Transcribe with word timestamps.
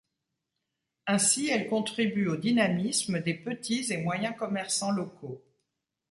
Ainsi, 1.05 1.49
elle 1.49 1.69
contribue 1.69 2.25
au 2.27 2.35
dynamisme 2.35 3.19
des 3.21 3.35
petits 3.35 3.85
et 3.93 3.97
moyens 3.97 4.35
commerçants 4.35 4.89
locaux. 4.89 5.43